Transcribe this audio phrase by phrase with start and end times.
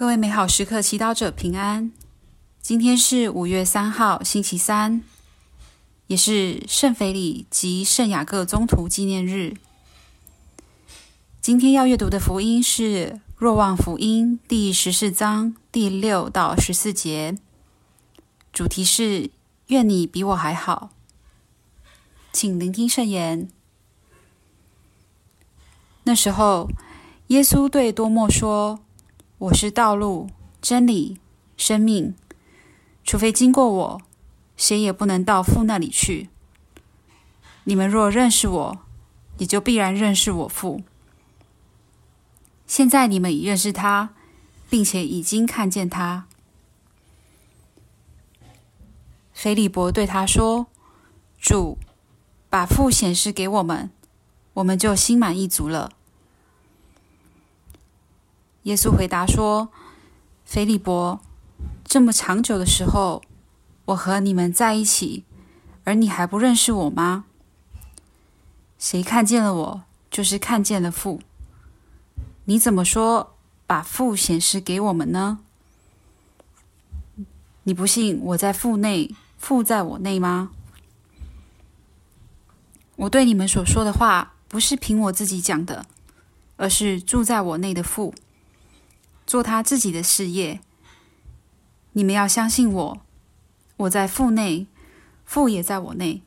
[0.00, 1.92] 各位美好时刻祈祷者平安。
[2.62, 5.02] 今天是五月三号，星期三，
[6.06, 9.58] 也是圣腓利及圣雅各宗徒纪念日。
[11.42, 17.36] 今天要阅读的福音是《若望福音》第十四章第六到十四节，
[18.54, 19.28] 主题是
[19.68, 20.92] “愿你比我还好”。
[22.32, 23.50] 请聆听圣言。
[26.04, 26.70] 那时候，
[27.26, 28.80] 耶稣对多默说。
[29.40, 30.28] 我是道路、
[30.60, 31.18] 真理、
[31.56, 32.14] 生命，
[33.02, 34.02] 除非经过我，
[34.54, 36.28] 谁也不能到父那里去。
[37.64, 38.78] 你们若认识我，
[39.38, 40.82] 也就必然认识我父。
[42.66, 44.10] 现在你们已认识他，
[44.68, 46.26] 并且已经看见他。
[49.32, 50.66] 腓利伯对他说
[51.40, 51.78] ：“主，
[52.50, 53.90] 把父显示给我们，
[54.52, 55.92] 我们就心满意足了。”
[58.64, 59.70] 耶稣回答说
[60.44, 61.18] ：“腓利伯，
[61.82, 63.22] 这么长久的时候，
[63.86, 65.24] 我和你们在一起，
[65.84, 67.24] 而你还不认识我吗？
[68.78, 71.20] 谁看见了我，就是看见了父。
[72.44, 73.34] 你怎么说
[73.66, 75.38] 把父显示给我们呢？
[77.62, 80.50] 你不信我在父内，父在我内吗？
[82.96, 85.86] 我对你们所说的话，不是凭我自己讲的，
[86.58, 88.12] 而是住在我内的父。”
[89.30, 90.58] 做他自己的事业。
[91.92, 93.00] 你们要相信我，
[93.76, 94.66] 我在父内，
[95.24, 96.22] 父也在我内。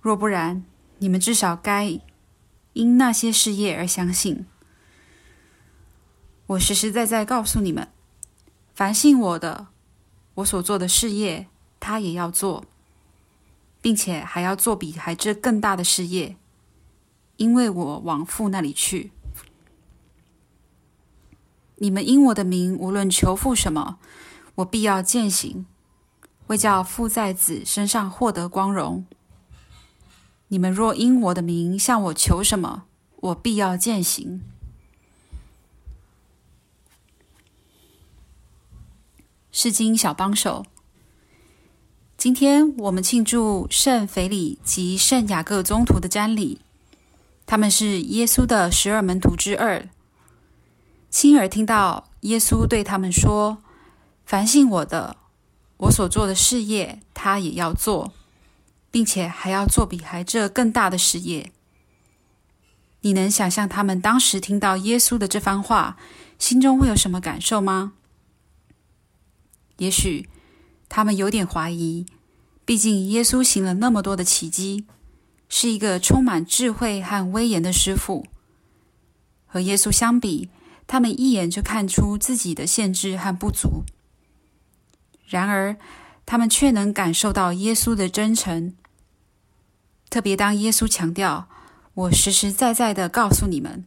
[0.00, 0.62] 若不然，
[0.98, 1.98] 你们至少该
[2.74, 4.46] 因那些事业而相信。
[6.46, 7.88] 我实实在在告诉你们，
[8.72, 9.66] 凡信我的，
[10.34, 11.48] 我所做的事业，
[11.80, 12.64] 他也要做，
[13.82, 16.36] 并且还要做比还这更大的事业，
[17.38, 19.10] 因为我往父那里去。
[21.80, 23.98] 你们因我的名无论求父什么，
[24.56, 25.64] 我必要践行，
[26.48, 29.06] 为叫父在子身上获得光荣。
[30.48, 32.84] 你们若因我的名向我求什么，
[33.16, 34.42] 我必要践行。
[39.52, 40.64] 是经小帮手，
[42.16, 46.60] 今天我们庆祝圣腓里及圣雅各宗徒的瞻礼，
[47.46, 49.88] 他们是耶稣的十二门徒之二。
[51.10, 53.58] 亲耳听到耶稣对他们说
[54.26, 55.16] ：“凡信我的，
[55.78, 58.12] 我所做的事业，他也要做，
[58.90, 61.50] 并且还要做比还这更大的事业。”
[63.00, 65.96] 你能想象他们当时听到耶稣的这番话，
[66.38, 67.94] 心中会有什么感受吗？
[69.78, 70.28] 也许
[70.88, 72.04] 他们有点怀疑，
[72.66, 74.84] 毕竟耶稣行了那么多的奇迹，
[75.48, 78.26] 是一个充满智慧和威严的师傅，
[79.46, 80.50] 和耶稣相比。
[80.88, 83.84] 他们一眼就看出自己的限制和不足，
[85.26, 85.76] 然而
[86.26, 88.74] 他们却能感受到耶稣的真诚。
[90.08, 91.46] 特别当耶稣强调
[91.92, 93.84] “我实实在在的告诉你们”，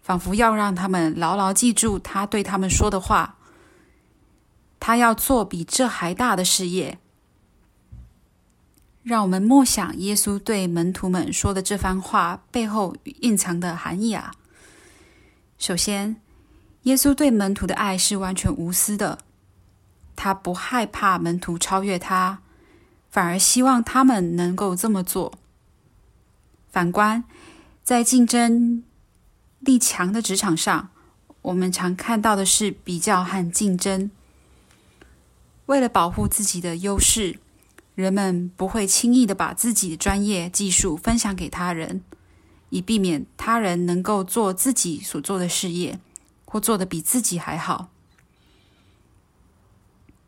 [0.00, 3.36] 仿佛要让他们牢牢记住他对他们说的话。
[4.78, 6.98] 他要做比这还大的事业。
[9.02, 14.32] 让我们默想耶稣对门徒们说的这番话背后蕴藏的含义啊。
[15.62, 16.16] 首先，
[16.82, 19.20] 耶稣对门徒的爱是完全无私的，
[20.16, 22.40] 他不害怕门徒超越他，
[23.08, 25.38] 反而希望他们能够这么做。
[26.72, 27.22] 反观
[27.84, 28.82] 在竞争
[29.60, 30.88] 力强的职场上，
[31.42, 34.10] 我们常看到的是比较和竞争。
[35.66, 37.38] 为了保护自己的优势，
[37.94, 42.02] 人们不会轻易的把自己的专业技术分享给他人。
[42.72, 46.00] 以避免他人能够做自己所做的事业，
[46.46, 47.90] 或做得比自己还好。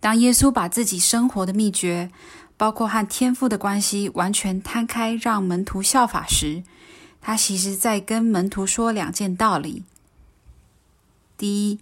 [0.00, 2.10] 当耶稣把自己生活的秘诀，
[2.58, 6.62] 包括和天父的关系，完全摊开，让门徒效法时，
[7.22, 9.84] 他其实在跟门徒说两件道理：
[11.38, 11.78] 第一，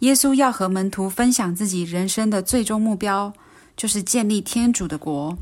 [0.00, 3.32] 耶稣要和门徒分享自己人生的最终目标，
[3.76, 5.38] 就是建立天主的国。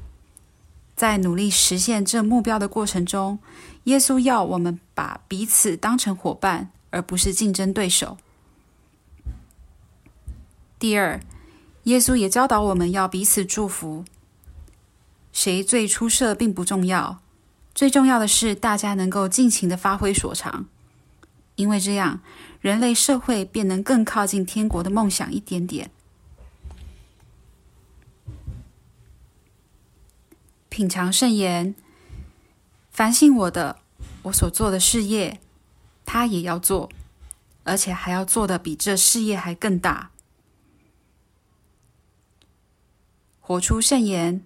[1.03, 3.41] 在努力实现这目标的过程中，
[3.85, 8.19] 耶稣要我们把彼此当成伙伴，而不是竞争对手。
[10.79, 11.21] 第二，
[11.83, 14.05] 耶稣也教导我们要彼此祝福。
[15.33, 17.21] 谁最出色并不重要，
[17.75, 20.67] 最重要的是大家能够尽情的发挥所长，
[21.57, 22.21] 因为这样
[22.61, 25.91] 人类社会便能更靠近天国的梦想一点点。
[30.73, 31.75] 品尝圣言，
[32.91, 33.81] 反省我的，
[34.23, 35.39] 我所做的事业，
[36.07, 36.91] 他也要做，
[37.65, 40.11] 而且还要做的比这事业还更大。
[43.39, 44.43] 活出圣言，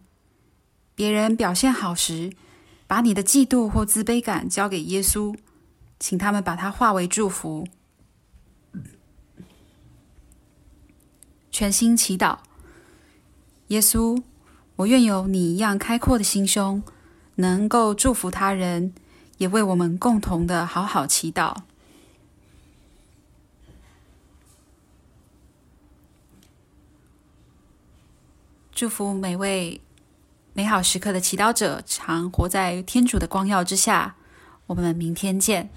[0.97, 2.33] 别人表现好时，
[2.89, 5.39] 把你的嫉妒或自卑感交给耶稣，
[6.01, 7.69] 请他们把它化为祝福。
[11.53, 12.39] 全心祈祷，
[13.69, 14.21] 耶稣，
[14.77, 16.83] 我愿有你一样开阔的心胸，
[17.37, 18.93] 能够祝福他人，
[19.39, 21.57] 也为我们共同的好好祈祷。
[28.75, 29.81] 祝福每位
[30.53, 34.17] 美好时刻的祈祷者，常活在天主的光耀之下。
[34.67, 35.71] 我们明天见。